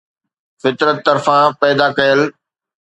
[0.61, 2.19] فطرت طرفان پيدا ڪيل